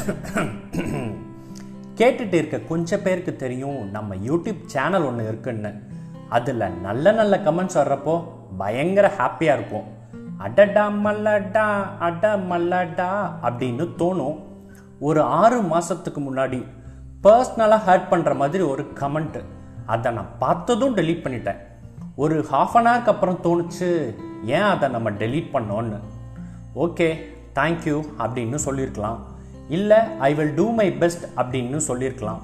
[1.98, 5.82] கேட்டுட்டு இருக்க கொஞ்சம் பேருக்கு தெரியும் நம்ம யூடியூப் சேனல் ஒன்று இருக்குன்னு.
[6.28, 8.24] அதில் நல்ல நல்ல கமெண்ட்ஸ் வர்றப்போ
[8.58, 9.84] பயங்கர ஹாப்பியாக இருக்கும்.
[10.38, 14.38] அடடா மல்லடா அட மல்லடா அப்படின்னு தோணும்.
[15.00, 16.66] ஒரு ஆறு மாதத்துக்கு முன்னாடி
[17.22, 19.42] பர்சனலாக ஹர்ட் பண்ணுற மாதிரி ஒரு கமெண்ட்டு
[19.86, 21.60] அதை நான் பார்த்ததும் டெலீட் பண்ணிட்டேன்.
[22.16, 24.14] ஒரு ஹாஃப் அன் ஹவருக்கு அப்புறம் தோணுச்சு
[24.44, 26.00] ஏன் அதை நம்ம டெலீட் பண்ணோன்னு
[26.74, 27.16] ஓகே
[27.54, 29.29] தேங்க்யூ அப்படின்னு சொல்லியிருக்கலாம்
[29.76, 29.98] இல்லை
[30.28, 32.40] I will do my best அப்படின்னு சொல்லியிருக்கலாம்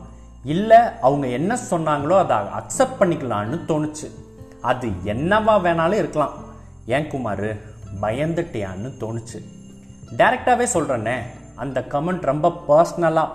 [0.54, 4.08] இல்லை அவங்க என்ன சொன்னாங்களோ அதை அக்செப்ட் பண்ணிக்கலான்னு தோணுச்சு.
[4.70, 6.34] அது என்னவா வேணாலும் இருக்கலாம்.
[6.96, 7.48] ஏன் குமார்
[8.02, 9.38] பயந்துட்டியான்னு தோணுச்சு.
[10.18, 11.16] டைரெக்டாகவே சொல்கிறேனே
[11.62, 13.34] அந்த கமெண்ட் ரொம்ப பர்சனலாக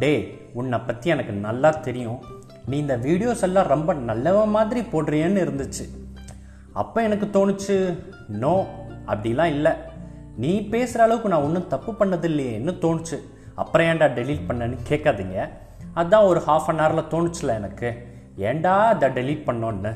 [0.00, 0.12] டே
[0.60, 2.20] உன்னை பற்றி எனக்கு நல்லா தெரியும்.
[2.70, 5.84] நீ இந்த வீடியோஸ் எல்லாம் ரொம்ப நல்லவ மாதிரி போடுறியன்னு இருந்துச்சு.
[6.82, 7.76] அப்போ எனக்கு தோணுச்சு
[8.42, 8.54] நோ
[9.12, 9.72] அப்படிலாம் இல்லை.
[10.42, 13.16] நீ பேசுகிற அளவுக்கு நான் ஒன்றும் தப்பு பண்ணதில்லையேன்னு தோணுச்சு.
[13.54, 15.38] அப்புறம் ஏன்டா டெலீட் பண்ணேன்னு கேட்காதீங்க.
[15.94, 17.88] அதுதான் ஒரு ஹாஃப் அன் ஹவரில் தோணுச்சுல எனக்கு.
[18.48, 19.92] ஏன்டா அதை டெலீட் பண்ணோன்னு?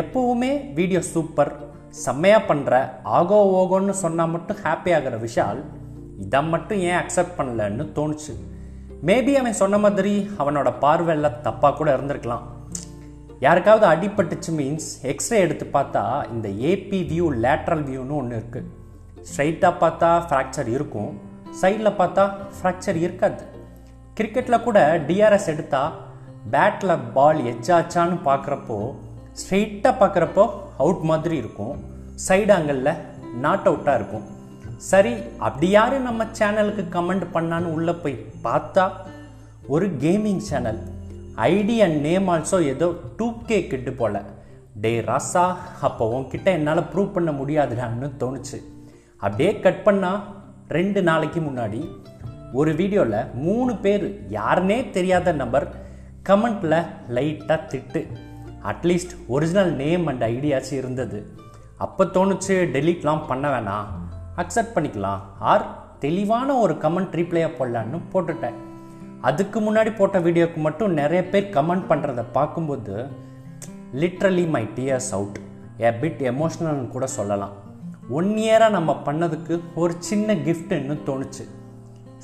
[0.00, 1.52] எப்பவுமே வீடியோ சூப்பர்
[2.04, 2.80] செம்மையாக பண்ணுற
[3.18, 5.60] ஆகோ ஓகோன்னு சொன்னால் மட்டும் ஹாப்பி ஆகிற விஷால்
[6.24, 8.34] இதை மட்டும் ஏன் அக்செப்ட் பண்ணலன்னு தோணுச்சு.
[9.06, 12.44] மேபி அவன் சொன்ன மாதிரி அவனோட பார்வையில் தப்பாக கூட இருந்திருக்கலாம்.
[13.46, 18.78] யாருக்காவது அடிபட்டுச்சு மீன்ஸ் எக்ஸ்ரே எடுத்து பார்த்தா இந்த ஏபி வியூ லேட்ரல் வியூன்னு ஒன்று இருக்குது
[19.28, 21.12] ஸ்ட்ரைட்டாக பார்த்தா ஃப்ராக்சர் இருக்கும்.
[21.60, 22.24] சைடில் பார்த்தா
[22.56, 23.42] ஃப்ராக்சர் இருக்காது.
[24.18, 25.94] கிரிக்கெட்டில் கூட டிஆர்எஸ் எடுத்தால்
[26.52, 28.78] பேட்டில் பால் எச்சாச்சான்னு பார்க்குறப்போ
[29.40, 30.44] ஸ்ட்ரெயிட்டாக பார்க்குறப்போ
[30.84, 31.74] அவுட் மாதிரி இருக்கும்.
[32.26, 33.00] சைடு ஆங்கிளில்
[33.44, 34.26] நாட் அவுட்டாக இருக்கும்.
[34.90, 35.12] சரி
[35.46, 38.84] அப்படி யார் நம்ம சேனலுக்கு கமெண்ட் பண்ணான்னு உள்ளே போய் பார்த்தா
[39.74, 40.80] ஒரு gaming channel
[41.52, 42.86] ID and name also ஏதோ
[43.18, 44.20] டூ கே கிட்டு போல்.
[44.82, 45.44] டே ராசா
[45.88, 48.58] அப்போ உன்கிட்ட என்னால் ப்ரூவ் பண்ண முடியாதுடான்னு தோணுச்சு.
[49.24, 50.12] அப்படியே கட் பண்ணா
[50.76, 51.80] ரெண்டு நாளைக்கு முன்னாடி
[52.58, 55.66] ஒரு வீடியோவில் மூணு பேர் யாருனே தெரியாத நம்பர்
[56.28, 56.76] கமெண்ட்டில்
[57.16, 58.00] லைட்டாக திட்டு.
[58.70, 61.18] At least original name and ஐடியாச்சும் இருந்தது.
[61.84, 63.86] அப்போ தோணுச்சு டெலிட்லாம் பண்ண வேணாம்.
[64.42, 65.22] அக்செப்ட் பண்ணிக்கலாம்.
[65.52, 65.64] ஆர்
[66.04, 68.58] தெளிவான ஒரு கமெண்ட் ரீப்ளேயாக போடலான்னு போட்டுட்டேன்.
[69.28, 72.94] அதுக்கு முன்னாடி போட்ட வீடியோக்கு மட்டும் நிறைய பேர் கமெண்ட் பண்ணுறத பார்க்கும்போது
[74.02, 75.40] literally my tears out
[75.86, 77.56] a bit எமோஷ்னல்னு கூட சொல்லலாம்.
[78.18, 81.44] ஒன் இயராக நம்ம பண்ணதுக்கு ஒரு சின்ன கிஃப்ட்னு தோணுச்சு.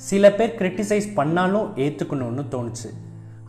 [0.07, 2.89] சில பேர் கிரிட்டிசைஸ் பண்ணாலும் ஏற்றுக்கணும்னு தோணுச்சு.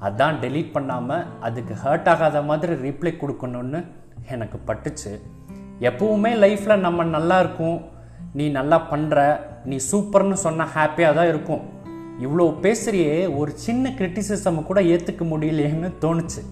[0.06, 3.80] அதான் டெலீட் பண்ணாமல் அதுக்கு ஹர்ட் ஆகாத மாதிரி ரீப்ளை கொடுக்கணும்னு
[4.34, 5.12] எனக்கு பட்டுச்சு.
[5.90, 7.78] எப்பவுமே லைஃப்பில் நம்ம நல்லா இருக்கும்.
[8.38, 9.18] நீ நல்லா பண்ணுற
[9.70, 11.64] நீ சூப்பர்னு சொன்னால் ஹாப்பியாக தான் இருக்கும்.
[12.24, 16.42] இவ்வளோ பேசுகிறியே ஒரு சின்ன கிரிட்டிசிசம் கூட ஏற்றுக்க முடியலையேன்னு தோணுச்சு.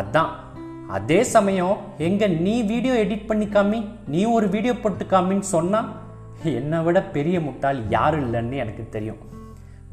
[0.00, 0.32] அதான்
[0.96, 1.76] அதே சமயம்
[2.06, 3.78] எங்க நீ வீடியோ எடிட் பண்ணி காமி
[4.12, 5.88] நீ ஒரு வீடியோ போட்டு காமின்னு சொன்னால்
[6.60, 9.20] என்னை விட பெரிய முட்டாள் யாரும் இல்லைன்னு எனக்கு தெரியும்.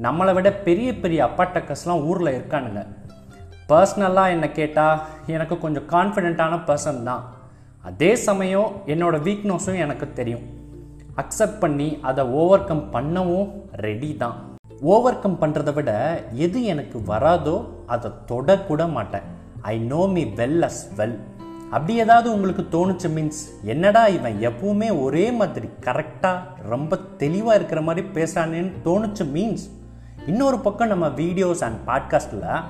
[0.06, 2.84] நம்மளை விட பெரிய பெரிய அப்பாட்டக்கஸ்லாம் ஊரில் இருக்கானுங்க.
[3.72, 5.02] பர்சனலாக என்னை கேட்டால்
[5.36, 7.24] எனக்கு கொஞ்சம் கான்ஃபிடென்ட்டான பர்சன் தான்.
[7.90, 10.46] அதே சமயம் என்னோட வீக்னஸும் எனக்கு தெரியும்.
[11.24, 13.50] அக்செப்ட் பண்ணி அதை ஓவர் கம் பண்ணவும்
[13.86, 14.38] ரெடி தான்.
[14.94, 15.92] ஓவர் கம் பண்ணுறதை விட
[16.46, 17.58] எது எனக்கு வராதோ
[17.96, 19.28] அதை தொடக்கூட மாட்டேன்.
[19.62, 21.18] I know me well as well
[21.72, 28.08] அப்படி ஏதாவது உங்களுக்கு தோணுச்சு மீன்ஸ் என்னடா இவன் எப்பவுமே ஒரே மாதிரி கரெக்டாக ரொம்ப தெளிவாக இருக்கிற மாதிரி
[28.14, 29.66] பேசுகிறானேன்னு தோணுச்சு மீன்ஸ்
[30.26, 32.64] இன்னொரு பக்கம் நம்ம வீடியோஸ் அண்ட் பாட்காஸ்டில்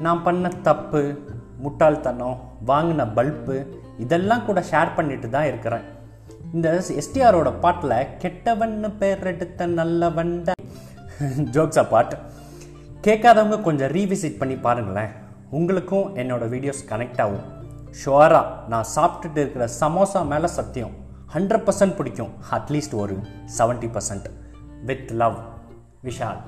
[0.00, 1.18] நான் பண்ண தப்பு
[1.62, 3.56] முட்டாள்தனம் வாங்கின பல்பு
[3.98, 5.82] இதெல்லாம் கூட ஷேர் பண்ணிட்டு தான் இருக்கிறேன்.
[6.52, 10.44] இந்த எஸ்டிஆரோட பாட்டில் கெட்டவன்னு பேர் எடுத்த நல்லவன்
[11.54, 12.16] ஜோக்ஸா பாட்டு
[13.02, 15.12] கேட்காதவங்க கொஞ்சம் ரீவிசிட் பண்ணி பாருங்களேன்.
[15.50, 17.46] உங்களுக்கும் என்னோட வீடியோஸ் கனெக்ட் ஆகும்.
[18.04, 20.90] ஷுவராக நான் சாப்பிட்டுட்டு இருக்கிற சமோசா மேலே சத்தியம்
[21.34, 22.30] ஹண்ட்ரட் பர்சன்ட் பிடிக்கும்.
[22.50, 23.20] அட்லீஸ்ட் ஒரு
[23.58, 24.30] seventy percent
[24.84, 25.38] with love
[26.04, 26.38] Vishal.